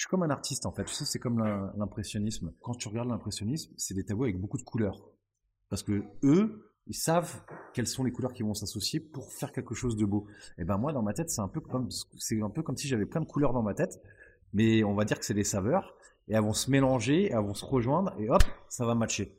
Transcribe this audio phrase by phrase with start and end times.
[0.00, 0.84] Je suis comme un artiste en fait.
[0.84, 1.44] Tu sais, c'est comme
[1.76, 2.54] l'impressionnisme.
[2.62, 4.98] Quand tu regardes l'impressionnisme, c'est des tableaux avec beaucoup de couleurs.
[5.68, 7.42] Parce que eux, ils savent
[7.74, 10.26] quelles sont les couleurs qui vont s'associer pour faire quelque chose de beau.
[10.56, 12.88] Et ben moi, dans ma tête, c'est un peu comme, c'est un peu comme si
[12.88, 14.00] j'avais plein de couleurs dans ma tête,
[14.54, 15.94] mais on va dire que c'est des saveurs,
[16.28, 19.38] et elles vont se mélanger, elles vont se rejoindre, et hop, ça va matcher.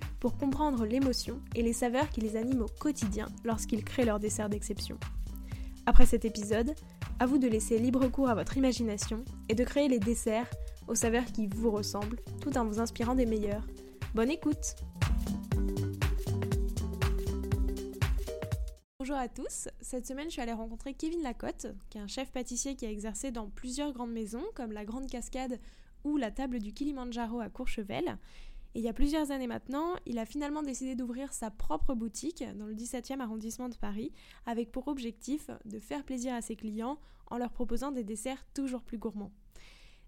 [0.21, 4.49] pour comprendre l'émotion et les saveurs qui les animent au quotidien lorsqu'ils créent leur dessert
[4.49, 4.97] d'exception.
[5.87, 6.75] Après cet épisode,
[7.19, 10.49] à vous de laisser libre cours à votre imagination et de créer les desserts
[10.87, 13.65] aux saveurs qui vous ressemblent tout en vous inspirant des meilleurs.
[14.13, 14.75] Bonne écoute
[18.99, 22.31] Bonjour à tous, cette semaine je suis allée rencontrer Kevin Lacotte, qui est un chef
[22.31, 25.59] pâtissier qui a exercé dans plusieurs grandes maisons comme la Grande Cascade
[26.03, 28.17] ou la table du Kilimanjaro à Courchevel.
[28.73, 32.43] Et il y a plusieurs années maintenant, il a finalement décidé d'ouvrir sa propre boutique
[32.55, 34.13] dans le 17e arrondissement de Paris,
[34.45, 36.97] avec pour objectif de faire plaisir à ses clients
[37.29, 39.33] en leur proposant des desserts toujours plus gourmands.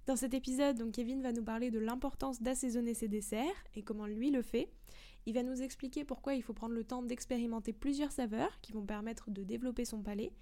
[0.05, 4.05] Dans cet épisode, donc, Kevin va nous parler de l'importance d'assaisonner ses desserts et comment
[4.05, 4.69] lui le fait.
[5.25, 8.85] Il va nous expliquer pourquoi il faut prendre le temps d'expérimenter plusieurs saveurs qui vont
[8.85, 10.33] permettre de développer son palais,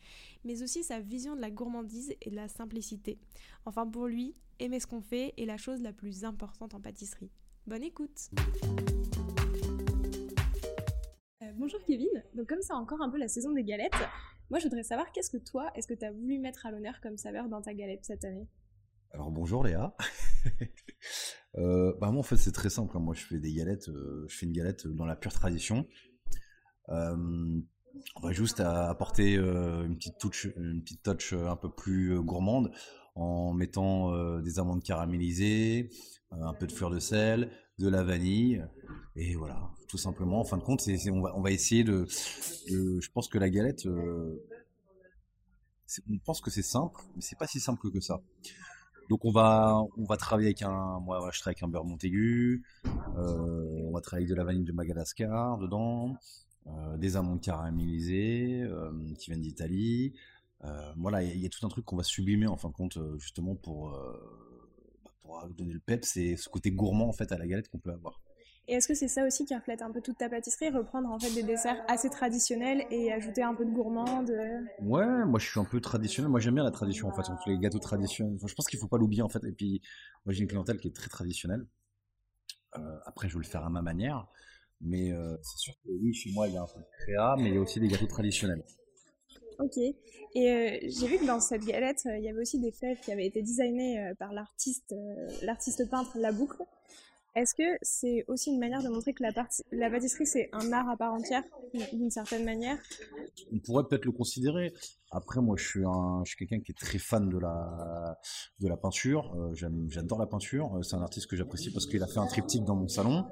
[0.43, 3.19] mais aussi sa vision de la gourmandise et de la simplicité.
[3.65, 7.29] Enfin pour lui, aimer ce qu'on fait est la chose la plus importante en pâtisserie.
[7.67, 8.31] Bonne écoute
[11.41, 13.93] euh, Bonjour Kevin, donc comme c'est encore un peu la saison des galettes,
[14.49, 16.99] moi je voudrais savoir qu'est-ce que toi, est-ce que tu as voulu mettre à l'honneur
[17.01, 18.47] comme saveur dans ta galette cette année?
[19.11, 19.95] Alors bonjour Léa
[21.57, 22.99] euh, bah moi en fait c'est très simple, hein.
[22.99, 25.87] moi je fais des galettes, euh, je fais une galette dans la pure tradition.
[26.87, 27.63] on
[28.23, 32.71] va juste apporter une petite touche, une petite touch un peu plus gourmande
[33.13, 38.63] en mettant des amandes caramélisées, euh, un peu de fleur de sel, de la vanille,
[39.15, 40.39] et voilà, tout simplement.
[40.39, 40.81] En fin de compte,
[41.11, 44.41] on, va, essayer de, Je pense que la galette, euh,
[46.09, 48.21] on pense que c'est simple, mais c'est pas si simple que ça.
[49.09, 52.63] Donc on va, on va travailler avec un, moi je travaille avec un beurre Montaigu,
[53.17, 56.15] euh, on va travailler avec de la vanille de Madagascar dedans,
[56.97, 58.63] des amandes caramélisées
[59.17, 60.13] qui viennent d'Italie.
[60.95, 63.55] voilà, il y, a tout un truc qu'on va sublimer en fin de compte justement
[63.55, 63.99] pour
[65.39, 67.91] pour donner le pep, c'est ce côté gourmand en fait à la galette qu'on peut
[67.91, 68.21] avoir.
[68.67, 71.19] Et est-ce que c'est ça aussi qui reflète un peu toute ta pâtisserie, reprendre en
[71.19, 74.31] fait des desserts assez traditionnels et ajouter un peu de gourmande
[74.79, 76.29] Ouais, moi je suis un peu traditionnel.
[76.29, 78.37] Moi j'aime bien la tradition en fait, entre les gâteaux traditionnels.
[78.45, 79.43] je pense qu'il faut pas l'oublier en fait.
[79.45, 79.81] Et puis
[80.25, 81.65] moi j'ai une clientèle qui est très traditionnelle.
[82.77, 84.27] Euh, après je veux le faire à ma manière,
[84.79, 87.49] mais euh, c'est sûr que oui, chez moi il y a un truc créa, mais
[87.49, 88.63] il y a aussi des gâteaux traditionnels.
[89.59, 89.77] Ok.
[90.33, 92.99] Et euh, j'ai vu que dans cette galette, euh, il y avait aussi des fèves
[93.01, 94.95] qui avaient été designées euh, par l'artiste,
[95.41, 96.63] l'artiste peintre La Boucle.
[97.33, 99.31] Est-ce que c'est aussi une manière de montrer que la,
[99.71, 101.43] la pâtisserie, c'est un art à part entière,
[101.93, 102.77] d'une certaine manière?
[103.53, 104.73] On pourrait peut-être le considérer.
[105.11, 108.19] Après, moi, je suis, un, je suis quelqu'un qui est très fan de la,
[108.59, 109.33] de la peinture.
[109.53, 110.77] j'adore la peinture.
[110.83, 113.25] C'est un artiste que j'apprécie parce qu'il a fait un triptyque dans mon salon.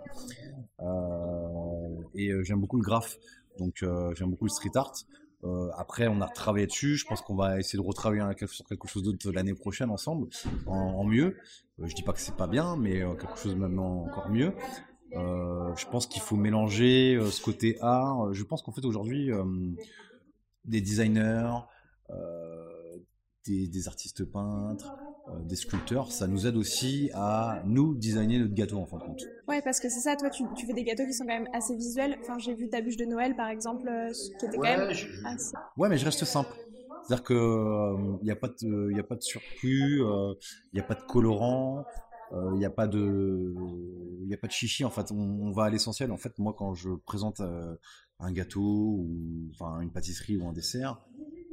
[2.16, 3.18] et j'aime beaucoup le graphe.
[3.57, 3.84] Donc,
[4.16, 4.94] j'aime beaucoup le street art.
[5.44, 6.97] Euh, après, on a travaillé dessus.
[6.97, 10.27] Je pense qu'on va essayer de retravailler sur quelque chose d'autre l'année prochaine ensemble,
[10.67, 11.38] en, mieux.
[11.79, 14.53] Euh, je dis pas que c'est pas bien, mais euh, quelque chose maintenant encore mieux.
[15.13, 18.33] je pense qu'il faut mélanger ce côté art.
[18.33, 19.31] Je pense qu'en fait aujourd'hui,
[20.66, 21.59] des designers,
[23.45, 25.09] des, artistes peintres, euh,
[25.44, 29.23] des sculpteurs, ça nous aide aussi à nous designer notre gâteau en fin de compte.
[29.47, 31.75] Ouais, parce que c'est ça, toi tu, fais des gâteaux qui sont quand même assez
[31.75, 32.17] visuels.
[32.22, 34.89] Enfin, j'ai vu ta bûche de Noël par exemple, euh, qui était quand même
[35.25, 35.53] assez...
[35.77, 36.54] Ouais, mais je reste simple.
[37.04, 40.80] C'est-à-dire que il euh, n'y a pas de, il a pas de surplus, il n'y
[40.80, 41.86] a pas de colorant,
[42.31, 43.56] il n'y a pas de,
[44.24, 44.86] il a pas de chichi.
[44.86, 46.12] En fait, on, va à l'essentiel.
[46.12, 47.42] En fait, moi, quand je présente
[48.19, 51.01] un gâteau ou enfin une pâtisserie ou un dessert,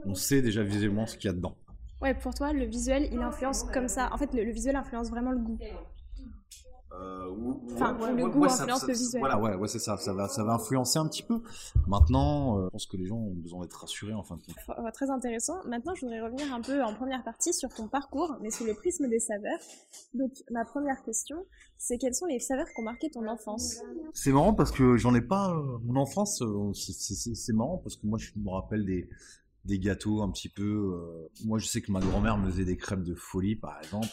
[0.04, 1.56] on sait déjà visuellement ce qu'il y a dedans.
[2.02, 4.10] Ouais, pour toi, le visuel, il influence comme ça.
[4.12, 5.58] En fait, le, visuel influence vraiment le goût.
[6.92, 7.30] Euh,
[7.74, 9.20] enfin, le goût influence le visuel.
[9.20, 9.96] Voilà, ouais, ouais c'est ça.
[9.96, 11.42] Ça va, ça va influencer un petit peu.
[11.86, 14.92] Maintenant, euh, je pense que les gens ont besoin d'être rassurés en fin de compte.
[14.92, 15.64] Très intéressant.
[15.66, 18.74] Maintenant, je voudrais revenir un peu en première partie sur ton parcours, mais sous le
[18.74, 19.58] prisme des saveurs.
[20.14, 21.44] Donc, ma première question,
[21.78, 23.82] c'est quelles sont les saveurs qui ont marqué ton enfance?
[24.12, 25.50] C'est marrant parce que j'en ai pas.
[25.50, 26.42] Euh, mon enfance,
[26.74, 29.08] c'est marrant parce que moi, je me rappelle des
[29.66, 31.28] des gâteaux un petit peu.
[31.44, 34.08] moi, je sais que ma grand-mère me faisait des crèmes de folie, par exemple.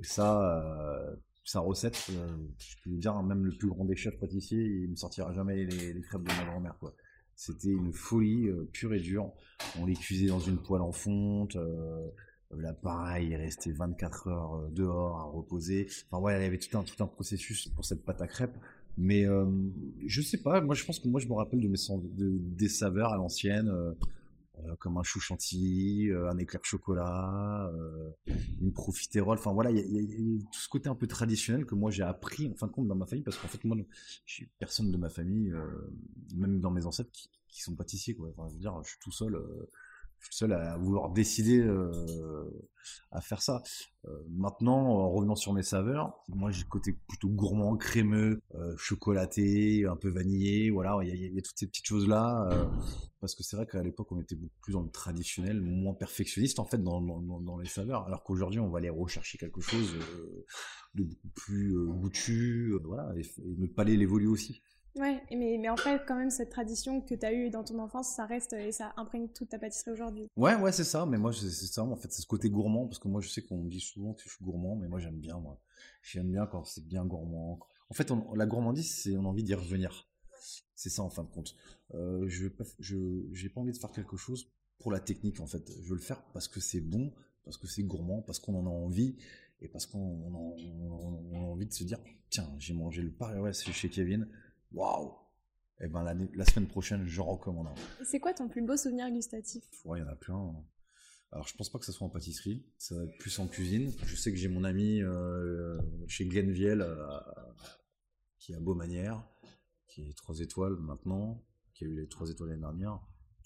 [0.00, 1.18] Et ça,
[1.48, 2.26] sa recette, euh,
[2.58, 5.32] je peux vous dire, hein, même le plus grand des chefs pâtissiers, il ne sortira
[5.32, 6.76] jamais les, crêpes de ma grand-mère.
[6.78, 6.94] quoi.
[7.36, 9.32] C'était une folie euh, pure et dure.
[9.78, 11.56] On les cuisait dans une poêle en fonte.
[11.56, 12.06] Euh,
[12.50, 15.88] là, pareil, il restait 24 heures dehors à reposer.
[16.10, 18.56] Enfin, ouais, il y avait tout un, processus pour cette pâte à crêpes.
[18.98, 19.24] Mais
[20.04, 21.76] je sais pas, moi je pense que moi je me rappelle de mes
[22.16, 23.72] de, des saveurs à l'ancienne.
[24.66, 28.10] Euh, comme un chou chantilly, euh, un éclair chocolat, euh,
[28.60, 29.38] une profiterole.
[29.38, 32.48] Enfin voilà, il y, a tout ce côté un peu traditionnel que moi j'ai appris
[32.48, 33.76] en fin de compte dans ma famille parce qu'en fait moi,
[34.24, 35.52] je suis personne de ma famille,
[36.34, 38.28] même dans mes ancêtres qui, sont pâtissiers quoi.
[38.30, 39.36] Enfin, je veux dire, je suis tout seul
[40.20, 41.90] je suis seul à vouloir décider euh,
[43.10, 43.62] à faire ça.
[44.06, 48.74] Euh, maintenant, en revenant sur mes saveurs, moi j'ai le côté plutôt gourmand, crémeux, euh,
[48.76, 52.48] chocolaté, un peu vanillé, voilà, il y, a toutes ces petites choses-là.
[53.20, 56.58] parce que c'est vrai qu'à l'époque, on était beaucoup plus dans le traditionnel, moins perfectionniste
[56.58, 59.94] en fait dans, dans, les saveurs, alors qu'aujourd'hui, on va aller rechercher quelque chose
[60.94, 64.62] de beaucoup plus goûtu, voilà, et, et le palais l'évolue aussi.
[64.98, 68.08] Ouais, mais, en fait, quand même, cette tradition que tu as eue dans ton enfance,
[68.08, 70.28] ça reste et ça imprègne toute ta pâtisserie aujourd'hui.
[70.36, 71.06] Ouais, ouais, c'est ça.
[71.06, 73.42] Mais moi, c'est ça, en fait, c'est ce côté gourmand, parce que moi, je sais
[73.42, 75.60] qu'on me dit souvent que je suis gourmand, mais moi, j'aime bien, moi.
[76.02, 77.60] J'aime bien quand c'est bien gourmand.
[77.90, 80.08] En fait, la gourmandise, c'est on a envie d'y revenir.
[80.74, 81.54] C'est ça, en fin de compte.
[81.94, 82.48] Euh, je
[83.32, 85.70] j'ai pas envie de faire quelque chose pour la technique, en fait.
[85.80, 87.12] Je veux le faire parce que c'est bon,
[87.44, 89.16] parce que c'est gourmand, parce qu'on en a envie,
[89.60, 90.54] et parce qu'on
[91.32, 91.98] a, envie de se dire,
[92.30, 94.28] tiens, j'ai mangé le pain, ouais, c'est chez Kevin
[94.72, 95.14] waouh
[95.80, 96.02] et eh ben
[96.34, 97.68] la semaine prochaine, je recommande.
[98.04, 99.62] C'est quoi ton plus beau souvenir gustatif?
[99.84, 100.34] Ouais, il y en a plein.
[100.34, 100.64] Hein.
[101.30, 103.92] Alors, je pense pas que ce soit en pâtisserie, ça va être plus en cuisine.
[104.04, 107.20] Je sais que j'ai mon ami euh, chez Glenviel euh,
[108.38, 109.22] qui a beau manière,
[109.86, 111.44] qui est 3 étoiles maintenant,
[111.74, 112.98] qui a eu les 3 étoiles l'année dernière.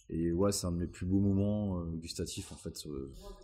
[0.08, 2.78] Et ouais, c'est un de mes plus beaux moments euh, gustatifs en fait.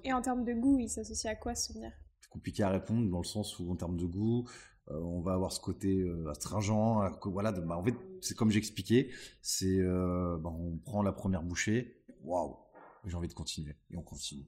[0.04, 1.90] Et en termes de goût, il s'associe à quoi ce souvenir?
[2.20, 4.48] C'est compliqué à répondre dans le sens où en termes de goût,
[4.90, 7.02] on va avoir ce côté euh, astringent.
[7.02, 9.10] Euh, voilà, bah, en fait, c'est comme j'expliquais,
[9.42, 12.56] c'est bah, on prend la première bouchée, waouh,
[13.04, 14.46] j'ai envie de continuer et on continue.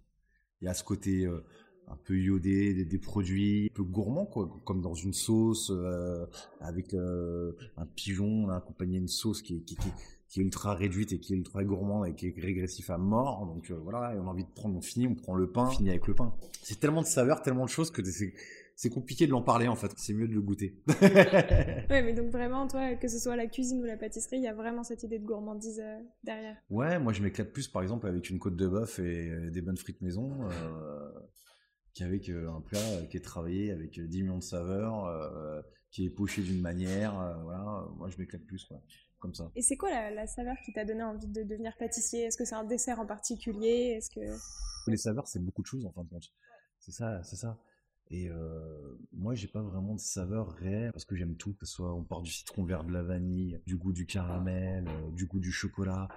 [0.61, 1.27] Il y a ce côté
[1.89, 5.73] un peu iodé, des, produits un peu gourmands, quoi, comme dans une sauce
[6.61, 12.05] avec un pigeon, accompagné une sauce qui est, ultra réduite et qui est ultra gourmand
[12.05, 13.47] et qui est régressif à mort.
[13.47, 15.91] Donc voilà, on a envie de prendre, on finit, on prend le pain, on finit
[15.91, 16.35] avec le pain.
[16.63, 18.35] C'est tellement de saveurs, tellement de choses que c'est
[18.81, 19.93] c'est compliqué de l'en parler en fait.
[19.99, 20.81] C'est mieux de le goûter.
[20.89, 24.49] ouais, mais donc vraiment, toi, que ce soit la cuisine ou la pâtisserie, il y
[24.49, 26.57] a vraiment cette idée de gourmandise euh, derrière.
[26.71, 29.61] Ouais, moi je m'éclate plus par exemple avec une côte de bœuf et euh, des
[29.61, 31.11] bonnes frites maison euh,
[31.93, 32.81] qu'avec un plat
[33.11, 37.13] qui est travaillé avec 10 millions de saveurs, qui est poché d'une manière.
[37.45, 38.81] voilà, moi je m'éclate plus quoi.
[39.19, 39.53] Comme ça.
[39.57, 42.23] Et c'est quoi la, la, saveur qui t'a donné envie de devenir pâtissier?
[42.23, 43.99] Est-ce que c'est un dessert en particulier?
[43.99, 44.21] Est-ce que
[44.87, 46.33] les saveurs c'est beaucoup de choses en fin de compte.
[46.79, 47.61] C'est ça, c'est ça.
[48.11, 51.75] Et euh, moi, j'ai pas vraiment de saveur réelle parce que j'aime tout, que ce
[51.75, 55.27] soit on part du citron vert de la vanille, du goût du caramel, euh, du
[55.27, 56.09] goût du chocolat.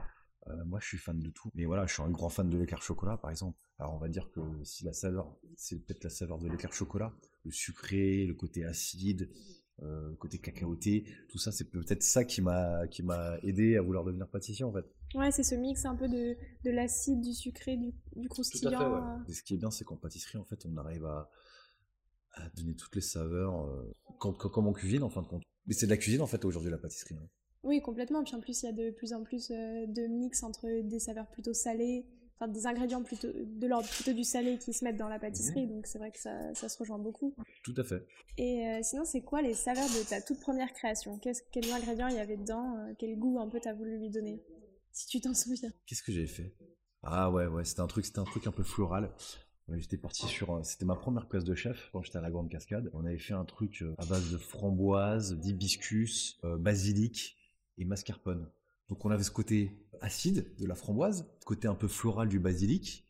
[0.47, 1.51] Euh, moi, je suis fan de tout.
[1.53, 3.57] Mais voilà, je suis un grand fan de l'éclair chocolat, par exemple.
[3.77, 7.13] Alors, on va dire que si la saveur, c'est peut-être la saveur de l'éclair chocolat,
[7.45, 9.29] le sucré, le côté acide,
[9.81, 13.81] euh, le côté cacaoté, tout ça, c'est peut-être ça qui m'a qui m'a aidé à
[13.81, 14.85] vouloir devenir pâtissier, en fait.
[15.15, 18.71] Ouais, c'est ce mix un peu de, de l'acide, du sucré, du, du croustillant.
[18.71, 19.23] Tout à fait, ouais.
[19.29, 21.29] Et ce qui est bien, c'est qu'en pâtisserie, en fait, on arrive à
[22.33, 25.43] à donner toutes les saveurs, euh, comme, en cuisine en fin de compte.
[25.65, 27.15] Mais c'est de la cuisine en fait aujourd'hui la pâtisserie.
[27.15, 27.27] Hein.
[27.63, 28.23] Oui, complètement.
[28.23, 30.99] Puis en plus, il y a de plus en plus euh, de mix entre des
[30.99, 34.97] saveurs plutôt salées, enfin des ingrédients plutôt de l'ordre plutôt du salé qui se mettent
[34.97, 35.65] dans la pâtisserie.
[35.65, 35.75] Mhm.
[35.75, 37.33] Donc c'est vrai que ça, ça, se rejoint beaucoup.
[37.63, 38.05] Tout à fait.
[38.37, 41.19] Et euh, sinon, c'est quoi les saveurs de ta toute première création?
[41.19, 42.93] Quels ingrédients il y avait dedans?
[42.99, 44.43] Quel goût un peu t'as voulu lui donner?
[44.91, 45.71] Si tu t'en souviens.
[45.87, 46.53] Qu'est-ce que j'ai fait?
[47.01, 49.11] Ah ouais, ouais, c'était un truc, c'était un truc un peu floral.
[49.71, 52.49] J'étais parti sur, euh, c'était ma première place de chef quand j'étais à la Grande
[52.49, 52.89] Cascade.
[52.93, 57.37] On avait fait un truc euh, à base de framboise, d'hibiscus, euh, basilic
[57.77, 58.49] et mascarpone.
[58.89, 62.39] Donc on avait ce côté acide de la framboise, ce côté un peu floral du
[62.39, 63.07] basilic,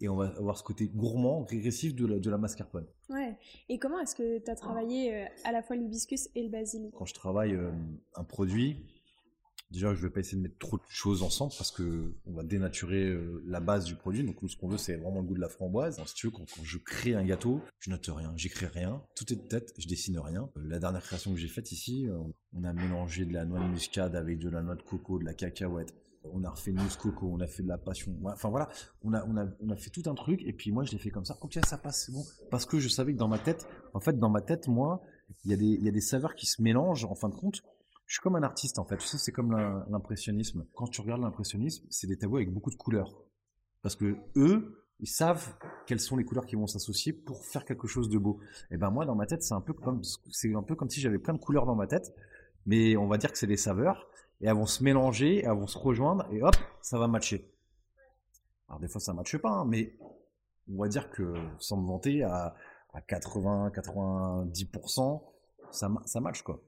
[0.00, 2.86] et on va avoir ce côté gourmand, régressif de la, de la mascarpone.
[3.08, 3.38] Ouais.
[3.68, 6.92] Et comment est-ce que tu as travaillé à la fois l'hibiscus et le basilic?
[6.92, 7.56] Quand je travaille
[8.16, 8.84] un produit,
[9.74, 12.44] Déjà, je vais pas essayer de mettre trop de choses ensemble parce que on va
[12.44, 14.22] dénaturer euh, la base du produit.
[14.22, 16.00] Donc, nous, ce qu'on veut, c'est vraiment le goût de la framboise.
[16.06, 19.36] si tu veux, quand, je crée un gâteau, je note rien, j'écris rien, tout est
[19.36, 20.48] de tête, je dessine rien.
[20.56, 22.20] Euh, la dernière création que j'ai faite ici, euh,
[22.52, 25.24] on a mélangé de la noix de muscade avec de la noix de coco, de
[25.24, 25.92] la cacahuète.
[26.32, 28.16] On a refait mousse coco, on a fait de la passion.
[28.26, 28.68] Enfin voilà,
[29.02, 31.36] on a, fait tout un truc et puis moi je l'ai fait comme ça.
[31.42, 32.24] Ok, ça passe, c'est bon.
[32.50, 35.02] Parce que je savais que dans ma tête, en fait, dans ma tête, moi,
[35.44, 37.62] il y a des saveurs qui se mélangent en fin de compte
[38.06, 38.96] je suis comme un artiste en fait.
[38.98, 39.52] Tu sais, c'est comme
[39.88, 40.66] l'impressionnisme.
[40.74, 43.24] Quand tu regardes l'impressionnisme, c'est des tableaux avec beaucoup de couleurs.
[43.82, 45.54] Parce que eux, ils savent
[45.86, 48.40] quelles sont les couleurs qui vont s'associer pour faire quelque chose de beau.
[48.70, 51.00] Et ben moi, dans ma tête, c'est un peu comme, c'est un peu comme si
[51.00, 52.14] j'avais plein de couleurs dans ma tête,
[52.66, 54.08] mais on va dire que c'est des saveurs
[54.40, 57.50] et elles vont se mélanger, elles vont se rejoindre et hop, ça va matcher.
[58.68, 59.96] Alors des fois, ça matche pas, hein, mais
[60.72, 62.54] on va dire que sans me vanter, à,
[62.92, 65.22] à 80, 90%,
[65.70, 66.62] ça, ça match quoi.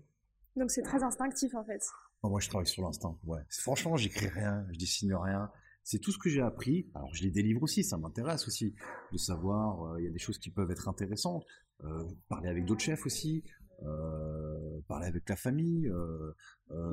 [0.56, 1.82] Donc c'est très instinctif en fait.
[2.22, 3.40] moi je travaille sur l'instinct, ouais.
[3.50, 5.50] Franchement, j'écris rien, je dessine rien.
[5.84, 6.90] C'est tout ce que j'ai appris.
[6.94, 8.75] Alors je les délivre aussi, ça m'intéresse aussi
[9.12, 9.84] de savoir.
[9.84, 11.44] Euh, il y a des choses qui peuvent être intéressantes.
[11.84, 13.44] Euh, parler avec d'autres chefs aussi.
[13.84, 15.88] Euh, parler avec la famille,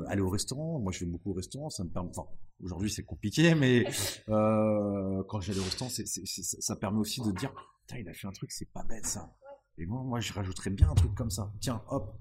[0.07, 0.79] aller au restaurant.
[0.79, 1.69] Moi, je vais beaucoup au restaurant.
[1.69, 2.09] Ça me permet.
[2.09, 2.29] Enfin,
[2.61, 3.85] aujourd'hui, c'est compliqué, mais
[4.27, 7.51] quand j'allais au restaurant, ça permet aussi de dire,
[7.97, 9.33] il a fait un truc, c'est pas bête ça.
[9.79, 11.51] Et moi, moi, je rajouterais bien un truc comme ça.
[11.61, 12.15] Tiens, hop,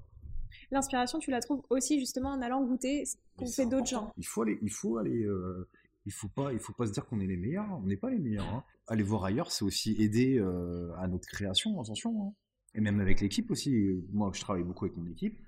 [0.70, 4.12] l'inspiration, tu la trouves aussi justement en allant goûter ce qu'on fait d'autres gens.
[4.16, 5.68] Il faut aller, il faut aller, euh,
[6.06, 7.68] il faut pas, il faut pas se dire qu'on est les meilleurs.
[7.82, 8.48] On n'est pas les meilleurs.
[8.48, 8.64] Hein.
[8.86, 12.22] Aller voir ailleurs, c'est aussi aider euh, à notre création, attention.
[12.22, 12.34] Hein.
[12.74, 14.02] Et même avec l'équipe aussi.
[14.12, 15.38] Moi, je travaille beaucoup avec mon équipe.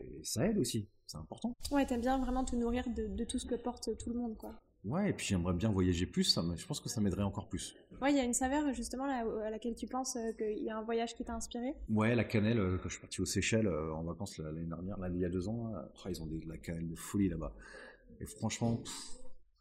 [0.00, 0.88] Et ça aide aussi.
[1.06, 1.56] C'est important.
[1.70, 4.36] Ouais, t'aimes bien vraiment te nourrir de, de, tout ce que porte tout le monde,
[4.36, 4.60] quoi.
[4.84, 7.74] Ouais, et puis j'aimerais bien voyager plus, ça, je pense que ça m'aiderait encore plus.
[8.00, 10.78] Ouais, il y a une saveur justement à laquelle tu penses euh, qu'il y a
[10.78, 11.74] un voyage qui t'a inspiré?
[11.90, 14.96] Ouais, la cannelle, euh, quand je suis parti aux Seychelles euh, en vacances l'année dernière,
[14.98, 15.72] là, il y a deux ans,
[16.08, 17.52] ils ont de la cannelle de folie là-bas.
[18.20, 18.80] Et franchement,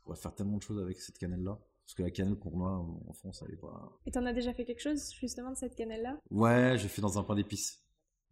[0.05, 1.59] on va faire tellement de choses avec cette cannelle-là.
[1.83, 3.97] Parce que la cannelle pour moi en France, elle est pas.
[4.05, 6.19] Et t'en as déjà fait quelque chose justement de cette cannelle-là?
[6.29, 7.81] Ouais, j'ai fait dans un pain d'épices.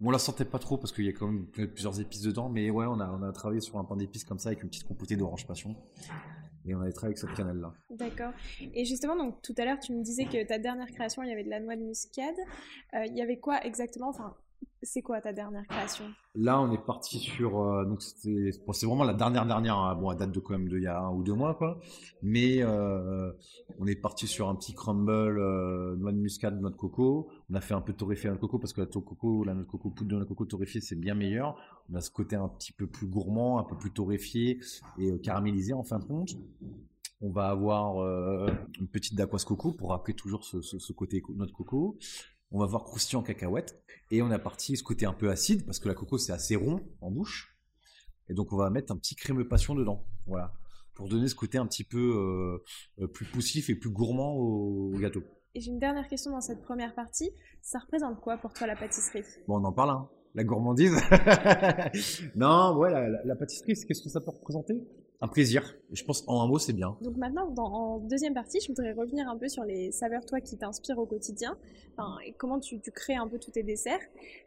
[0.01, 2.69] On la sentait pas trop parce qu'il y a quand même plusieurs épices dedans, mais
[2.69, 4.83] ouais, on a, on a travaillé sur un pain d'épices comme ça avec une petite
[4.83, 5.73] compotée d'orange passion
[6.67, 7.73] et on avait travaillé avec cette cannelle-là.
[7.91, 8.31] D'accord.
[8.73, 11.31] Et justement, donc tout à l'heure, tu me disais que ta dernière création, il y
[11.31, 12.35] avait de la noix de muscade.
[12.93, 14.09] Euh, il y avait quoi exactement?
[14.09, 14.35] Enfin,
[14.85, 16.05] c'est quoi ta dernière création?
[16.35, 17.59] Là, on est parti sur.
[17.59, 19.77] Euh, donc, c'est vraiment la dernière dernière.
[19.77, 19.95] Hein.
[19.95, 21.79] bon, à date de quand même de il y a un ou deux mois, quoi.
[22.21, 23.31] Mais euh,
[23.79, 27.29] on est parti sur un petit crumble euh, noix de muscade, noix de coco.
[27.49, 29.67] On a fait un peu torréfié noix de coco parce que la la noix de
[29.67, 31.57] coco, poudre de noix de coco torréfiée, c'est bien meilleur.
[31.91, 34.59] On a ce côté un petit peu plus gourmand, un peu plus torréfié
[34.99, 36.35] et caramélisé en fin de compte.
[37.21, 37.97] On va avoir
[38.79, 41.97] une petite d'aquas coco pour rappeler toujours ce, ce, ce côté noix de coco.
[42.51, 45.79] On va voir croustillant cacahuète et on a parti ce côté un peu acide, parce
[45.79, 47.57] que la coco c'est assez rond en bouche.
[48.29, 50.05] Et donc on va mettre un petit crémeux passion dedans.
[50.27, 50.53] Voilà.
[50.93, 54.91] Pour donner ce côté un petit peu euh, euh, plus poussif et plus gourmand au,
[54.97, 55.23] gâteau.
[55.53, 57.31] Et j'ai une dernière question dans cette première partie.
[57.61, 59.23] Ça représente quoi pour toi la pâtisserie?
[59.47, 60.09] Bon, on en parle, hein.
[60.35, 60.93] La gourmandise.
[62.35, 64.81] non, ouais, la, la pâtisserie, qu'est-ce que ça peut représenter?
[65.21, 65.75] Un plaisir.
[65.93, 66.97] Je pense en un mot, c'est bien.
[67.01, 70.41] Donc maintenant, dans, en deuxième partie, je voudrais revenir un peu sur les saveurs, toi,
[70.41, 71.57] qui t'inspirent au quotidien.
[71.97, 74.01] Enfin, et comment tu, crées un peu tous tes desserts.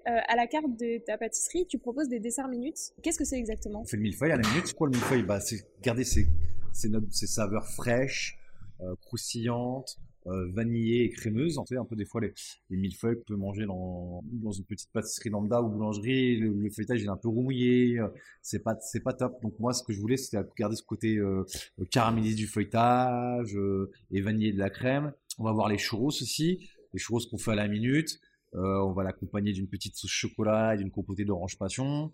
[0.07, 2.93] Euh, à la carte de ta pâtisserie, tu proposes des desserts minutes.
[3.03, 3.81] Qu'est-ce que c'est exactement?
[3.81, 4.75] On fait le millefeuille à la minute.
[4.75, 5.23] Quoi le millefeuille?
[5.23, 6.27] Bah, C'est garder ses,
[7.11, 8.39] saveurs fraîches,
[8.83, 9.99] euh, croustillantes,
[10.53, 11.59] vanillée et crémeuse.
[11.59, 12.33] En un peu des fois les,
[12.71, 17.03] les millefeuilles qu'on peut manger dans, dans une petite pâtisserie lambda ou boulangerie, le, feuilletage
[17.03, 18.09] est un peu rouillé, euh,
[18.43, 19.41] c'est pas c'est pas top.
[19.43, 21.45] Donc moi, ce que je voulais, c'était garder ce côté euh,
[21.91, 23.57] caramélisé du feuilletage
[24.11, 25.13] et vanillé de la crème.
[25.39, 28.21] On va voir les churros aussi, les churros qu'on fait à la minute.
[28.53, 32.13] on va l'accompagner d'une petite sauce chocolat et d'une compotée d'orange passion.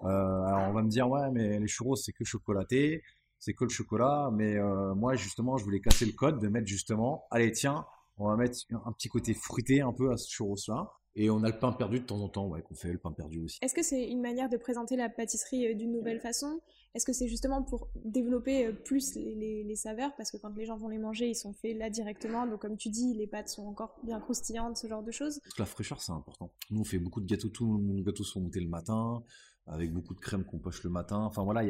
[0.00, 3.02] alors on va me dire ouais mais les churros c'est que chocolaté
[3.38, 4.30] c'est que le chocolat.
[4.32, 7.86] Mais euh, moi, justement, je voulais casser le code de mettre justement, allez, tiens,
[8.18, 10.90] on va mettre un petit côté fruité un peu à ce churros-là.
[11.18, 13.10] Et on a le pain perdu de temps en temps, ouais, qu'on fait le pain
[13.10, 13.58] perdu aussi.
[13.62, 16.60] Est-ce que c'est une manière de présenter la pâtisserie euh, d'une nouvelle façon?
[16.94, 20.14] Est-ce que c'est justement pour développer euh, plus les, saveurs?
[20.18, 22.46] Parce que quand les gens vont les manger, ils sont faits là directement.
[22.46, 25.40] Donc, comme tu dis, les pâtes sont encore bien croustillantes, ce genre de choses.
[25.58, 26.52] La fraîcheur, c'est important.
[26.70, 27.48] Nous, on fait beaucoup de gâteaux.
[27.48, 29.24] Tous nos gâteaux sont montés le matin
[29.66, 31.18] avec beaucoup de crème qu'on poche le matin.
[31.18, 31.62] Enfin voilà,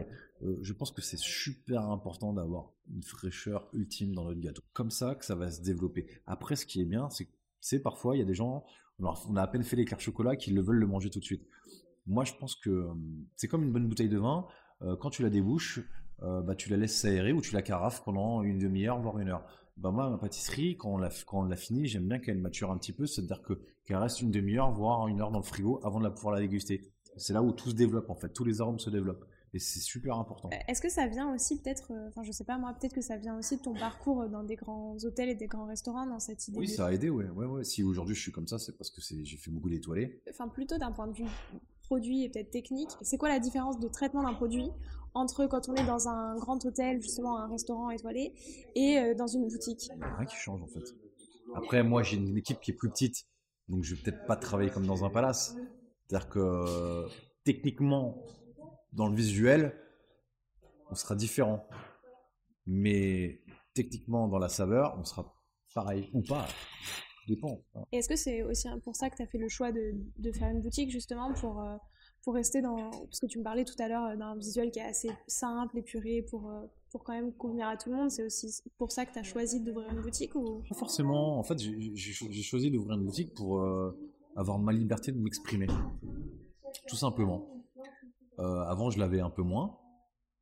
[0.43, 4.63] euh, je pense que c'est super important d'avoir une fraîcheur ultime dans notre gâteau.
[4.73, 6.07] Comme ça que ça va se développer.
[6.27, 7.29] Après, ce qui est bien, c'est
[7.61, 8.65] c'est parfois il y a des gens,
[9.01, 11.47] on a à peine fait l'éclair chocolat, qui le veulent le manger tout de suite.
[12.07, 12.93] Moi, je pense que euh,
[13.37, 14.47] c'est comme une bonne bouteille de vin.
[14.83, 15.81] Euh, quand tu la débouches,
[16.21, 19.45] bah, tu la laisses s'aérer ou tu la carafes pendant une demi-heure, voire une heure.
[19.77, 22.71] Bah moi, ma pâtisserie, quand on l'a, quand on l'a fini, j'aime bien qu'elle mature
[22.71, 25.81] un petit peu, c'est-à-dire que, qu'elle reste une demi-heure, voire une heure dans le frigo
[25.85, 26.91] avant de pouvoir la déguster.
[27.17, 29.25] C'est là où tout se développe en fait, tous les arômes se développent.
[29.55, 30.51] Et c'est super important.
[30.53, 33.01] Euh, est-ce que ça vient aussi peut-être, euh, enfin je sais pas moi, peut-être que
[33.01, 36.19] ça vient aussi de ton parcours dans des grands hôtels et des grands restaurants dans
[36.19, 37.29] cette idée Oui, ça a aidé, ouais.
[37.31, 37.65] ouais, ouais.
[37.65, 40.21] Si aujourd'hui je suis comme ça, c'est parce que j'ai fait beaucoup d'étoilés.
[40.29, 41.25] Enfin plutôt d'un point de vue
[41.87, 42.91] produit et peut-être technique.
[43.01, 44.69] C'est quoi la différence de traitement d'un produit
[45.15, 48.35] entre quand on est dans un grand hôtel, justement un restaurant étoilé,
[48.75, 49.89] et euh, dans une boutique?
[49.91, 50.95] Il n'y a rien qui change en fait.
[51.55, 53.27] Après, moi j'ai une équipe qui est plus petite,
[53.69, 55.57] donc je vais peut-être pas travailler comme dans un palace.
[56.09, 57.07] C'est-à-dire que
[57.45, 58.23] techniquement,
[58.93, 59.75] dans le visuel,
[60.91, 61.67] on sera différent.
[62.67, 63.41] Mais
[63.75, 65.35] techniquement, dans la saveur, on sera
[65.75, 66.47] pareil ou pas.
[67.29, 67.61] Dépend.
[67.75, 67.83] Hein.
[67.91, 70.49] Est-ce que c'est aussi pour ça que tu as fait le choix de, de, faire
[70.49, 71.77] une boutique, justement, pour, euh,
[72.23, 72.91] pour rester dans.
[72.91, 75.77] Parce que tu me parlais tout à l'heure euh, d'un visuel qui est assez simple,
[75.79, 78.11] épuré, pour, euh, pour quand même convenir à tout le monde.
[78.13, 80.63] C'est aussi pour ça que tu as choisi d'ouvrir une boutique ou...
[80.69, 81.37] Pas forcément.
[81.37, 83.61] En fait, j'ai choisi d'ouvrir une boutique pour
[84.37, 85.67] avoir ma liberté de m'exprimer.
[86.89, 87.49] Tout simplement.
[88.39, 89.79] avant, je l'avais un peu moins.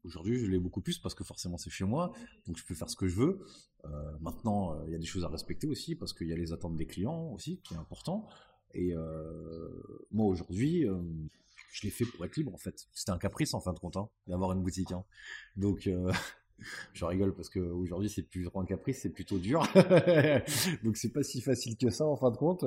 [0.05, 2.13] Aujourd'hui, je l'ai beaucoup plus parce que forcément c'est chez moi,
[2.47, 3.47] donc je peux faire ce que je veux.
[3.87, 6.37] Euh, maintenant, euh, il y a des choses à respecter aussi parce qu'il y a
[6.37, 8.27] les attentes des clients aussi, qui est important.
[8.75, 9.69] Et euh,
[10.11, 10.85] moi aujourd'hui,
[11.73, 12.87] je l'ai fait pour être libre en fait.
[12.93, 14.93] C'était un caprice en fin de compte hein, d'avoir une boutique.
[14.93, 15.05] Hein.
[15.57, 15.89] Donc
[16.93, 19.67] je rigole parce qu'aujourd'hui c'est plus un caprice, c'est plutôt dur.
[20.85, 22.65] donc c'est pas si facile que ça en fin de compte.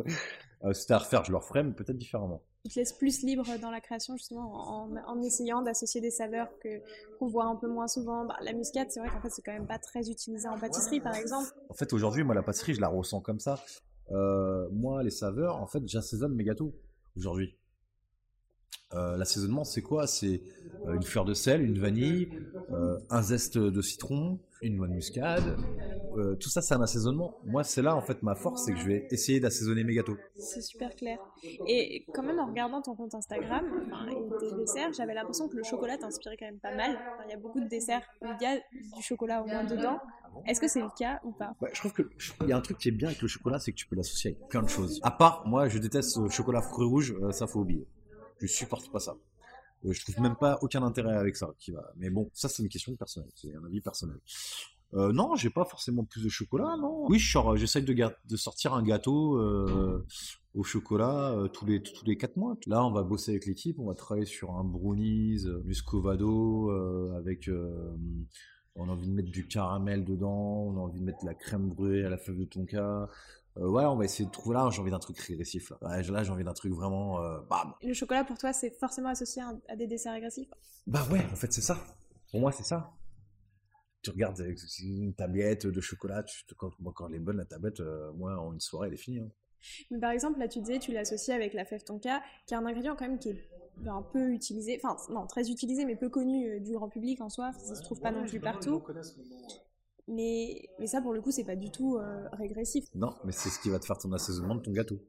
[0.74, 3.72] C'était à refaire, je le referais, mais peut-être différemment tu te laisses plus libre dans
[3.72, 6.82] la création justement en, essayant d'associer des saveurs que
[7.18, 8.26] qu'on voit un peu moins souvent.
[8.26, 11.00] Bah, la muscade, c'est vrai qu'en fait c'est quand même pas très utilisé en pâtisserie
[11.00, 11.50] par exemple.
[11.70, 13.64] En fait aujourd'hui moi la pâtisserie je la ressens comme ça.
[14.12, 16.74] Euh, moi les saveurs en fait j'assaisonne mes gâteaux
[17.16, 17.58] aujourd'hui.
[18.94, 20.08] Euh, l'assaisonnement, c'est quoi?
[20.08, 20.42] C'est
[20.86, 22.30] euh, une fleur de sel, une vanille,
[22.72, 25.58] euh, un zeste de citron, une noix de muscade.
[26.40, 27.38] tout ça, c'est un assaisonnement.
[27.44, 30.18] Moi, c'est là, en fait, ma force, c'est que je vais essayer d'assaisonner mes gâteaux.
[30.36, 31.20] C'est super clair.
[31.68, 33.66] Et quand même, en regardant ton compte Instagram
[34.10, 36.98] et tes desserts, j'avais l'impression que le chocolat t'inspirait quand même pas mal.
[37.28, 38.58] il y a beaucoup de desserts où il y a
[38.96, 40.00] du chocolat au moins dedans.
[40.48, 41.54] Est-ce que c'est le cas ou pas?
[41.74, 43.78] Je trouve qu'il y a un truc qui est bien avec le chocolat, c'est que
[43.78, 45.00] tu peux l'associer avec plein de choses.
[45.04, 47.86] À part, moi, je déteste le chocolat fruits rouge, ça faut oublier.
[48.40, 49.16] Je supporte pas ça.
[49.86, 51.54] Euh, je trouve même pas aucun intérêt avec ça.
[51.98, 54.20] Mais bon, ça c'est une question personnelle, c'est un avis personnel.
[54.94, 57.06] Euh, non, j'ai pas forcément plus de chocolat, non.
[57.10, 60.06] Oui, j'essaye de, sortir un gâteau euh,
[60.54, 62.56] au chocolat euh, tous les tous quatre mois.
[62.68, 66.70] Là, on va bosser avec l'équipe, on va travailler sur un brownies muscovado
[67.18, 67.50] avec.
[68.76, 71.34] on a envie de mettre du caramel dedans, on a envie de mettre de la
[71.34, 73.10] crème brûlée à la fève de tonka,
[73.60, 74.70] euh, ouais, on va essayer de trouver là.
[74.72, 75.72] J'ai envie d'un truc régressif.
[75.82, 77.22] Là, là j'ai envie d'un truc vraiment.
[77.22, 77.74] Euh, bam.
[77.82, 80.50] Le chocolat pour toi, c'est forcément associé à, des desserts régressifs?
[80.86, 81.78] Bah ouais, en fait, c'est ça.
[82.32, 82.94] Pour moi, c'est ça.
[84.04, 84.40] Tu regardes
[84.80, 88.54] une tablette de chocolat, tu, quand, quand elle est bonne, la tablette, euh, moi, en
[88.54, 89.20] une soirée, elle est finie.
[89.20, 89.32] Hein.
[89.92, 92.66] Mais par exemple, là, tu disais, tu l'associes avec la fève tonka, qui est un
[92.66, 93.50] ingrédient quand même qui est
[93.88, 97.52] un peu utilisé, enfin, non, très utilisé, mais peu connu du grand public en soi.
[97.54, 98.82] Ça se trouve pas non plus partout.
[100.08, 102.86] Mais, mais ça, pour le coup, c'est pas du tout euh, régressif.
[102.96, 105.00] Non, mais c'est ce qui va te faire ton assaisonnement de ton gâteau.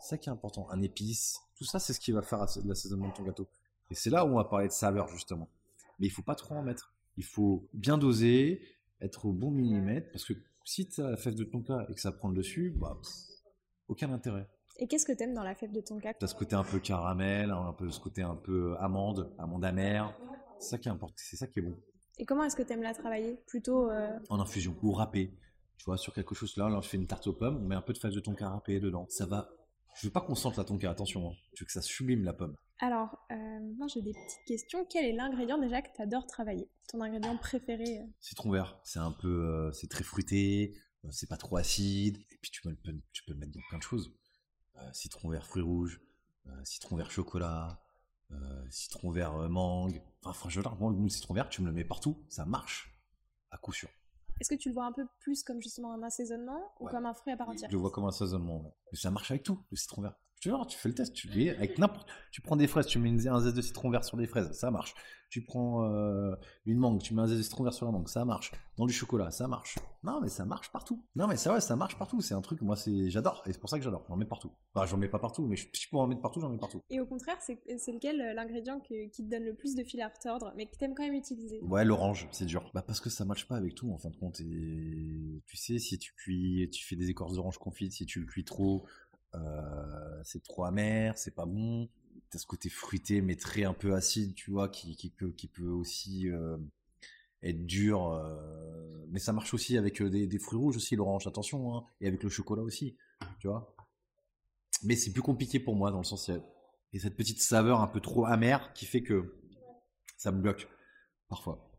[0.00, 0.68] C'est ça qui est important.
[0.70, 3.46] Un épice, tout ça, c'est ce qui va faire l'assaisonnement de ton gâteau.
[3.90, 5.48] Et c'est là où on va parler de saveur, justement.
[5.98, 6.94] Mais il faut pas trop en mettre.
[7.16, 8.60] Il faut bien doser,
[9.00, 10.32] être au bon millimètre, parce que
[10.64, 12.98] si tu as la fève de tonka et que ça prend le dessus, bah,
[13.88, 14.48] aucun intérêt.
[14.78, 16.64] Et qu'est-ce que tu aimes dans la fève de tonka Tu as ce côté un
[16.64, 20.16] peu caramel, un peu ce côté un peu amande, amande amère.
[20.58, 21.76] C'est ça qui est important, c'est ça qui est bon.
[22.18, 23.38] Et comment est-ce que tu aimes la travailler?
[23.46, 23.90] Plutôt.
[23.90, 25.32] Euh, en infusion ou râpée.
[25.78, 27.74] Tu vois, sur quelque chose là, là, je fais une tarte aux pommes, on met
[27.74, 29.06] un peu de fève de tonka râpée dedans.
[29.08, 29.50] Ça va.
[29.96, 31.30] Je veux pas qu'on sente la tonka, attention.
[31.30, 31.34] Hein.
[31.54, 32.56] Je veux que ça sublime la pomme.
[32.80, 34.84] Alors, euh, moi j'ai des petites questions.
[34.88, 36.68] Quel est l'ingrédient déjà que tu adores travailler?
[36.88, 38.06] Ton ingrédient préféré euh?
[38.20, 38.78] Citron vert.
[38.84, 39.70] C'est un peu.
[39.72, 40.74] c'est très fruité,
[41.10, 42.18] c'est pas trop acide.
[42.18, 42.74] Et puis tu peux,
[43.12, 44.12] tu peux le mettre dans plein de choses.
[44.92, 46.00] citron vert, fruits rouges,
[46.64, 47.83] citron vert, chocolat,
[48.32, 50.02] euh, citron vert euh, mangue.
[50.22, 52.98] Enfin, franchement, le citron vert, tu me le mets partout, ça marche,
[53.50, 53.88] à coup sûr.
[54.40, 57.14] Est-ce que tu le vois un peu plus comme justement un assaisonnement ou comme un
[57.14, 57.70] fruit à part entière?
[57.70, 60.14] Je le vois comme un assaisonnement, mais ça marche avec tout, le citron vert.
[60.44, 63.28] Tu vois, tu fais le test, tu avec n'importe, tu prends des fraises, tu mets
[63.28, 64.94] un zeste de citron vert sur des fraises, ça marche.
[65.30, 68.08] Tu prends euh, une mangue, tu mets un zeste de citron vert sur la mangue,
[68.08, 68.52] ça marche.
[68.76, 69.78] Dans du chocolat, ça marche.
[70.02, 71.02] Non, mais ça marche partout.
[71.16, 72.20] Non, mais ça ouais, ça marche partout.
[72.20, 74.04] C'est un truc, moi, c'est, j'adore, et c'est pour ça que j'adore.
[74.06, 74.52] J'en mets partout.
[74.74, 76.82] Enfin, j'en mets pas partout, mais je, si je en mettre partout, j'en mets partout.
[76.90, 80.08] Et au contraire, c'est, lequel euh, l'ingrédient qui te donne le plus de fil à
[80.08, 81.58] retordre, mais que t'aimes quand même utiliser?
[81.62, 82.70] Ouais, l'orange, c'est dur.
[82.74, 84.40] Bah parce que ça marche pas avec tout en fin de compte.
[84.40, 88.26] Et tu sais, si tu cuis, tu fais des écorces d'orange confites, si tu le
[88.26, 88.84] cuis trop,
[89.34, 91.88] euh, c'est trop amer, c'est pas bon.
[92.30, 95.68] T'as ce côté fruité mais très un peu acide, tu vois, qui, peut, qui peut
[95.68, 96.56] aussi euh,
[97.42, 98.08] être dur.
[98.08, 102.22] Euh, mais ça marche aussi avec des, fruits rouges aussi, l'orange, attention, hein, et avec
[102.22, 102.96] le chocolat aussi,
[103.38, 103.74] tu vois.
[104.82, 107.80] Mais c'est plus compliqué pour moi dans le sens, il y a cette petite saveur
[107.80, 109.40] un peu trop amère qui fait que
[110.16, 110.68] Ça me bloque,
[111.28, 111.70] parfois.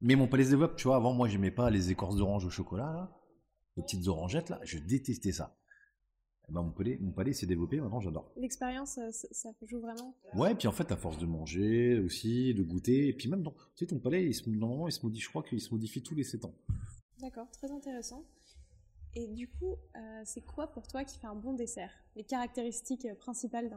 [0.00, 0.96] Mais mon palais se développe, tu vois.
[0.96, 3.16] Avant, moi, j'aimais pas les écorces d'orange au chocolat.
[3.76, 4.60] Les petites orangettes, là.
[4.64, 5.56] Je détestais ça.
[6.48, 8.32] Eh ben, mon palais, mon palais s'est développé, maintenant j'adore.
[8.36, 10.14] L'expérience, euh, ça, ça joue vraiment?
[10.34, 13.50] Ouais, puis en fait, à force de manger aussi, de goûter, et puis même, tu
[13.76, 16.14] sais, ton palais, il se, normalement, il se modifie, je crois qu'il se modifie tous
[16.14, 16.54] les 7 ans.
[17.20, 18.24] D'accord, très intéressant.
[19.14, 21.92] Et du coup, euh, c'est quoi pour toi qui fait un bon dessert?
[22.16, 23.70] Les caractéristiques principales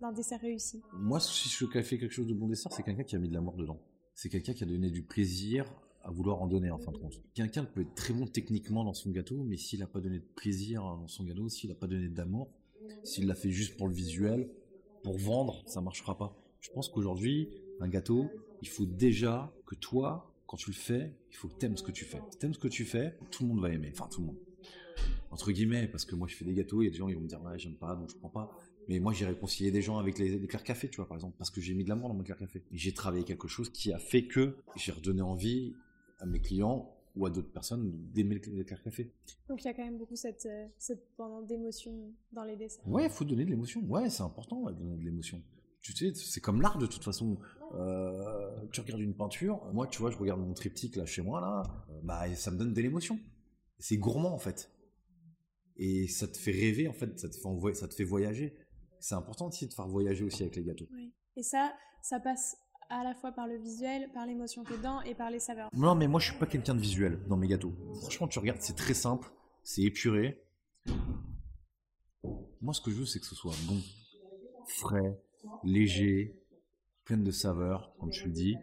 [0.00, 0.82] d'un dessert réussi?
[0.92, 3.34] Moi, si je fais quelque chose de bon dessert, c'est quelqu'un qui a mis de
[3.34, 3.80] l'amour dedans.
[4.14, 5.66] C'est quelqu'un qui a donné du plaisir
[6.04, 7.20] à vouloir en donner en fin de compte.
[7.34, 10.24] Quelqu'un peut être très bon techniquement dans son gâteau, mais s'il n'a pas donné de
[10.34, 12.50] plaisir dans son gâteau, s'il n'a pas donné d'amour,
[13.04, 14.48] s'il l'a fait juste pour le visuel,
[15.02, 16.36] pour vendre, ça marchera pas.
[16.60, 17.48] Je pense qu'aujourd'hui,
[17.80, 21.66] un gâteau, il faut déjà que toi, quand tu le fais, il faut que tu
[21.66, 22.20] aimes ce que tu fais.
[22.30, 23.92] Si tu aimes ce que tu fais, tout le monde va aimer.
[23.92, 24.38] Enfin, tout le monde.
[25.30, 27.14] Entre guillemets, parce que moi je fais des gâteaux, il y a des gens qui
[27.14, 28.54] vont me dire ouais, j'aime pas, donc je prends pas.
[28.88, 31.50] Mais moi, j'ai réconcilié des gens avec les, clairs café, tu vois, par exemple, parce
[31.50, 32.62] que j'ai mis de l'amour dans mon clair café.
[32.72, 35.74] J'ai travaillé quelque chose qui a fait que j'ai redonné envie
[36.22, 39.12] à mes clients ou à d'autres personnes d'aimer le clair café.
[39.48, 41.06] Donc il y a quand même beaucoup cette, euh, cette
[41.46, 42.80] d'émotion dans les dessins.
[42.86, 43.82] Ouais, il faut donner de l'émotion.
[43.82, 45.42] Ouais, c'est important de donner de l'émotion.
[45.82, 47.38] Tu sais, c'est comme l'art de toute façon.
[47.74, 51.40] Euh, tu regardes une peinture, moi, tu vois, je regarde mon triptyque là chez moi
[51.40, 53.18] là, euh, bah ça me donne de l'émotion.
[53.78, 54.70] C'est gourmand en fait.
[55.76, 58.56] Et ça te fait rêver en fait, ça te fait, ça te fait voyager.
[59.00, 60.86] C'est important aussi de faire voyager aussi avec les gâteaux.
[60.92, 61.12] Oui.
[61.36, 62.56] Et ça, ça passe
[62.92, 65.70] à la fois par le visuel, par l'émotion que dedans et par les saveurs.
[65.72, 67.72] Non, mais moi je suis pas quelqu'un de visuel dans mes gâteaux.
[68.00, 69.28] Franchement, tu regardes, c'est très simple,
[69.64, 70.44] c'est épuré.
[72.60, 73.80] Moi, ce que je veux, c'est que ce soit bon,
[74.66, 75.18] frais,
[75.64, 76.38] léger,
[77.04, 78.56] plein de saveurs, comme tu le dis.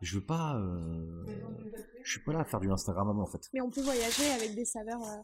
[0.00, 1.24] Je veux pas, euh...
[2.02, 3.48] je suis pas là à faire du Instagram en fait.
[3.54, 5.16] Mais on peut voyager avec des saveurs euh,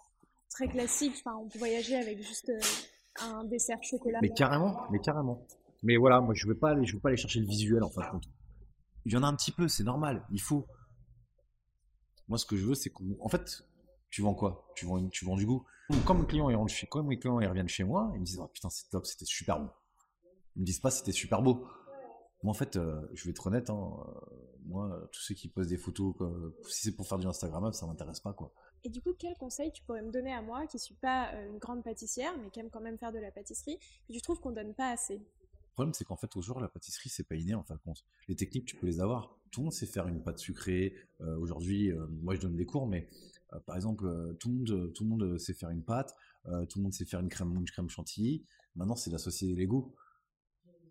[0.49, 1.17] très classiques.
[1.25, 2.61] Enfin, on peut voyager avec juste euh,
[3.21, 4.21] un dessert chocolat.
[4.23, 5.45] Mais carrément, mais carrément.
[5.83, 7.91] Mais voilà, moi je veux pas aller, je veux pas aller chercher le visuel en
[7.91, 8.29] fin de compte.
[9.05, 10.67] Il y en a un petit peu, c'est normal, il faut.
[12.29, 13.65] Moi ce que je veux c'est qu'en fait,
[14.11, 14.71] tu vends quoi?
[14.77, 15.65] Tu vends, tu vends du goût.
[16.05, 18.25] Quand mes clients ils rentrent chez, quand mes clients ils reviennent chez moi, ils me
[18.25, 19.71] disent oh, putain c'est top, c'était super bon.
[20.57, 21.67] Ils me disent pas c'était super beau.
[22.43, 25.69] Moi en fait, euh, je vais être honnête, hein, euh, moi tous ceux qui posent
[25.69, 26.15] des photos,
[26.69, 28.53] si c'est pour faire du Instagram, ça m'intéresse pas quoi.
[28.83, 31.51] Et du coup, quel conseil tu pourrais me donner à moi qui suis pas euh,
[31.51, 34.41] une grande pâtissière, mais qui aime quand même faire de la pâtisserie, que tu trouves
[34.41, 35.21] qu'on donne pas assez?
[35.81, 38.05] Problème, c'est qu'en fait, aujourd'hui, la pâtisserie, c'est pas inné, en fin de compte.
[38.29, 39.39] Les techniques, tu peux les avoir.
[39.51, 40.95] Tout le monde sait faire une pâte sucrée.
[41.23, 43.09] Euh, aujourd'hui, euh, moi, je donne des cours, mais
[43.55, 44.05] euh, par exemple,
[44.39, 46.15] tout, le monde, tout le monde sait faire une pâte.
[46.69, 48.45] tout le monde sait faire une crème, une crème chantilly.
[48.77, 49.95] Maintenant, c'est d'associer les goûts.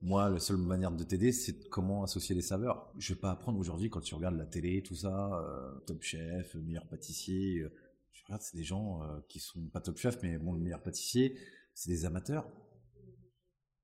[0.01, 2.91] Moi, la seule manière de t'aider, c'est comment associer les saveurs.
[2.97, 5.29] Je vais pas apprendre aujourd'hui, quand tu regardes la télé, tout ça,
[5.85, 7.63] Top Chef, meilleur pâtissier.
[8.11, 11.37] je regarde, c'est des gens qui sont pas Top Chef, mais bon, le meilleur pâtissier,
[11.75, 12.49] c'est des amateurs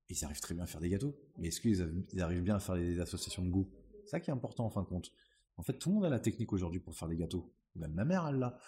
[0.08, 1.16] ils arrivent très bien à faire des gâteaux.
[1.38, 1.82] Mais est-ce qu'ils
[2.20, 3.68] arrivent bien à faire des associations de goût?
[4.04, 5.10] C'est ça qui est important en fin de compte.
[5.56, 7.52] En fait, tout le monde a la technique aujourd'hui pour faire des gâteaux.
[7.74, 8.58] Même ma mère, elle l'a.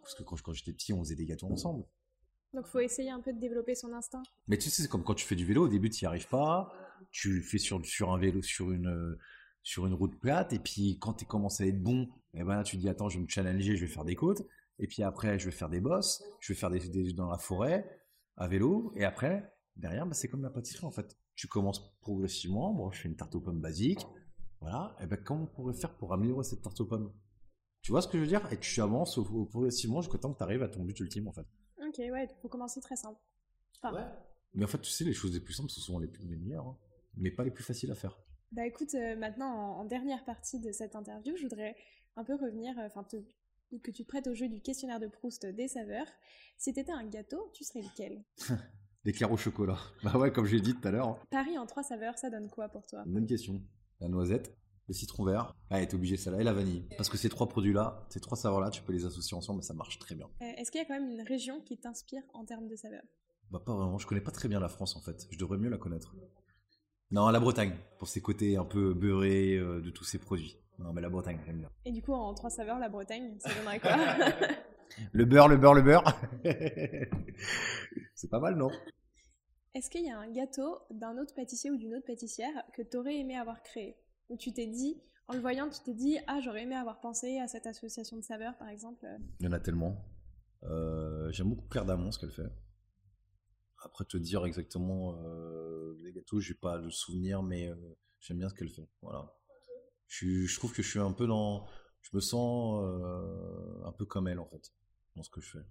[0.00, 1.84] Parce que quand, quand j'étais petit, on faisait des gâteaux ensemble.
[2.52, 4.22] Donc, faut essayer un peu de développer son instinct.
[4.48, 5.66] Mais tu sais, c'est comme quand tu fais du vélo.
[5.66, 6.72] Au début, tu n'y arrives pas.
[7.12, 9.16] Tu fais sur, sur un vélo, sur une,
[9.62, 10.52] sur une route plate.
[10.52, 12.88] Et puis, quand tu commences à être bon, et eh ben là, tu te dis,
[12.88, 14.42] attends, je vais me challenger, je vais faire des côtes.
[14.78, 16.24] Et puis après, je vais faire des bosses.
[16.40, 17.88] Je vais faire des, des dans la forêt,
[18.36, 18.92] à vélo.
[18.96, 21.16] Et après, derrière, bah, c'est comme la pâtisserie en fait.
[21.34, 22.72] Tu commences progressivement.
[22.72, 24.06] Bon, je fais une tarte aux pommes basique.
[24.60, 24.96] Voilà.
[25.00, 27.12] Et ben, comment on pourrait faire pour améliorer cette tarte aux pommes?
[27.82, 28.46] Tu vois ce que je veux dire?
[28.52, 31.46] Et tu avances progressivement jusqu'au temps que tu arrives à ton but ultime en fait.
[31.78, 33.18] Ok, ouais, il faut commencer très simple.
[33.84, 34.04] ouais.
[34.54, 36.66] Mais en fait, tu sais, les choses les plus simples, ce sont les, plus, meilleures,
[36.66, 36.78] hein.
[37.16, 38.18] mais pas les plus faciles à faire.
[38.52, 41.76] Bah écoute, euh, maintenant, en, dernière partie de cette interview, je voudrais
[42.16, 45.46] un peu revenir, euh, enfin, que tu te prêtes au jeu du questionnaire de Proust
[45.46, 46.06] des saveurs.
[46.58, 48.24] Si tu étais un gâteau, tu serais lequel?
[49.04, 49.78] L'éclair au chocolat.
[50.04, 51.18] Bah ouais, comme j'ai dit tout à l'heure.
[51.30, 53.02] Paris en trois saveurs, ça donne quoi pour toi?
[53.06, 53.62] Bonne question.
[54.00, 54.54] La noisette,
[54.88, 56.86] le citron vert, ah, t'es obligé celle-là, et la vanille.
[56.96, 59.72] Parce que ces trois produits-là, ces trois saveurs-là, tu peux les associer ensemble et ça
[59.74, 60.26] marche très bien.
[60.42, 63.04] Euh, est-ce qu'il y a quand même une région qui t'inspire en termes de saveurs?
[63.50, 65.26] Bah pas vraiment, je connais pas très bien la France en fait.
[65.30, 66.14] Je devrais mieux la connaître.
[67.10, 70.56] Non, la Bretagne, pour ses côtés un peu beurrés euh, de tous ces produits.
[70.80, 71.70] Non, mais la Bretagne, j'aime bien.
[71.84, 73.96] Et du coup, en trois saveurs, la Bretagne, ça donnerait quoi
[75.12, 76.04] Le beurre, le beurre, le beurre.
[78.14, 78.70] c'est pas mal, non?
[79.74, 82.96] Est-ce qu'il y a un gâteau d'un autre pâtissier ou d'une autre pâtissière que tu
[82.96, 83.96] aurais aimé avoir créé?
[84.30, 87.38] Où tu t'es dit, en le voyant, tu t'es dit, ah, j'aurais aimé avoir pensé
[87.38, 89.06] à cette association de saveurs, par exemple?
[89.38, 90.02] Il y en a tellement.
[90.64, 92.50] Euh, j'aime beaucoup Claire Damon, ce qu'elle fait.
[93.84, 97.76] Après, te dire exactement euh, les gâteaux, j'ai pas le souvenir, mais euh,
[98.18, 98.88] j'aime bien ce qu'elle fait.
[99.02, 99.32] Voilà.
[100.10, 101.66] Je, je, trouve que je suis un peu dans.
[102.02, 102.84] Je me sens
[103.84, 104.72] un peu comme elle, en fait
[105.16, 105.66] dans ce que je fais.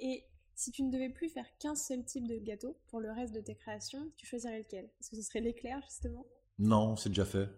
[0.00, 3.34] Et si tu ne devais plus faire qu'un seul type de gâteau pour le reste
[3.34, 4.84] de tes créations, tu choisirais lequel?
[5.00, 6.26] Est-ce que ce serait l'éclair justement?
[6.58, 7.48] Non, c'est déjà fait.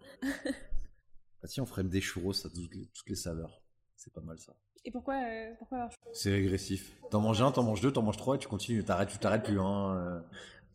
[1.43, 3.61] ah si, on ferait des churros à toutes les, toutes les saveurs.
[3.95, 4.55] C'est pas mal ça.
[4.83, 6.97] Et pourquoi, euh, pourquoi avoir C'est régressif.
[7.11, 8.83] T'en manges un, t'en manges deux, t'en manges trois et tu continues.
[8.83, 9.59] T'arrêtes, tu t'arrêtes plus.
[9.59, 9.95] Hein.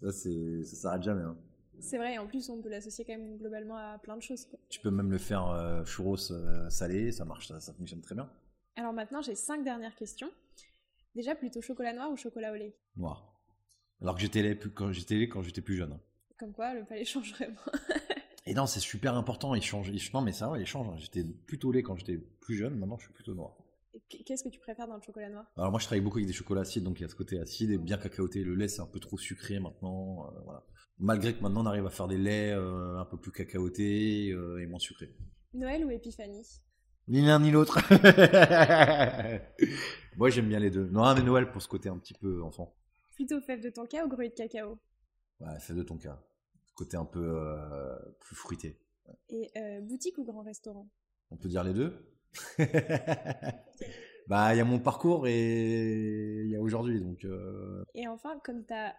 [0.02, 1.22] Euh, Ça, c'est, ça s'arrête jamais.
[1.22, 1.36] Hein.
[1.80, 4.44] C'est vrai, en plus on peut l'associer quand même globalement à plein de choses.
[4.46, 4.58] quoi.
[4.68, 8.14] Tu peux même le faire euh, churros euh, salé, ça marche, ça, ça fonctionne très
[8.14, 8.30] bien.
[8.76, 10.30] Alors maintenant j'ai cinq dernières questions.
[11.14, 12.76] Déjà plutôt chocolat noir ou chocolat au lait?
[12.96, 13.32] Noir.
[14.02, 15.92] Alors que j'étais lait quand j'étais quand j'étais plus jeune.
[15.92, 16.00] hein.
[16.38, 17.56] Comme quoi le palais change vraiment.
[18.44, 19.54] Et non, c'est super important.
[19.54, 19.88] Il change.
[19.88, 20.88] il- non, mais ça, va, il change.
[20.88, 20.96] hein.
[20.98, 22.76] J'étais plutôt lait quand j'étais plus jeune.
[22.78, 23.56] Maintenant, je suis plutôt noir.
[23.94, 25.46] Et Qu'est-ce que tu préfères dans le chocolat noir?
[25.56, 27.40] Alors moi, je travaille beaucoup avec des chocolats acides, donc il y a ce côté
[27.40, 28.44] acide et bien cacaoté.
[28.44, 30.26] Le lait, c'est un peu trop sucré maintenant.
[30.28, 30.62] euh, voilà.
[30.98, 34.62] Malgré que maintenant, on arrive à faire des laits euh, un peu plus cacaotés euh,
[34.62, 35.14] et moins sucrés.
[35.52, 36.62] Noël ou épiphanie?
[37.08, 37.78] Ni l'un ni l'autre.
[40.16, 40.86] moi, j'aime bien les deux.
[40.86, 42.74] Non, mais Noël pour ce côté un petit peu enfant.
[43.14, 44.78] Plutôt fève de tonka ou gruau de cacao?
[45.40, 46.18] Ouais, fais de ton cas.
[46.64, 48.80] Ce côté un peu euh, plus fruité.
[49.28, 50.88] Et boutique ou grand restaurant?
[51.30, 51.94] On peut dire les deux
[54.28, 57.24] Bah, il y a mon parcours et il y a aujourd'hui, donc.
[57.94, 58.96] Et enfin, comme tu as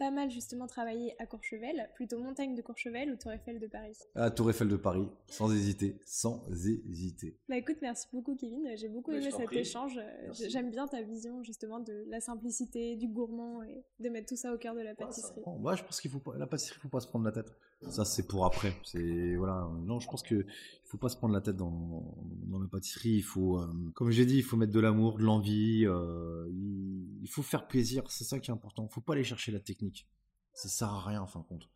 [0.00, 3.98] pas mal justement travaillé à Courchevel, plutôt montagne de Courchevel ou Tour Eiffel de Paris?
[4.14, 7.36] Ah, Tour Eiffel de Paris, sans hésiter, sans hésiter.
[7.50, 9.58] Bah écoute, merci beaucoup Kevin, j'ai beaucoup je aimé cet prie.
[9.58, 9.98] échange.
[9.98, 10.48] Euh, Merci.
[10.48, 14.54] J'aime bien ta vision justement de la simplicité, du gourmand et de mettre tout ça
[14.54, 15.42] au cœur de la pâtisserie.
[15.44, 17.52] Bon, bah, je pense qu'il faut pas, la pâtisserie, faut pas se prendre la tête.
[17.88, 18.76] Ça, c'est pour après.
[18.84, 19.68] C'est voilà.
[19.84, 22.14] Non, je pense que il faut pas se prendre la tête dans,
[22.46, 23.14] dans la pâtisserie.
[23.16, 25.86] Il faut, euh, comme j'ai dit, il faut mettre de l'amour, de l'envie.
[25.86, 28.02] euh, il, il faut faire plaisir.
[28.10, 28.86] C'est ça qui est important.
[28.88, 30.06] Faut pas aller chercher la technique.
[30.52, 31.70] Ça sert à rien en fin de compte.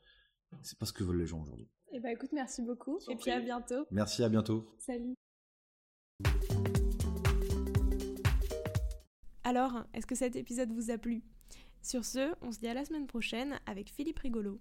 [0.62, 1.68] C'est pas ce que veulent les gens aujourd'hui.
[1.92, 3.86] Et bah écoute, merci beaucoup et puis à bientôt.
[3.90, 4.68] Merci, à bientôt.
[4.78, 5.14] Salut.
[9.44, 11.22] Alors, est-ce que cet épisode vous a plu?
[11.82, 14.60] Sur ce, on se dit à la semaine prochaine avec Philippe Rigolo.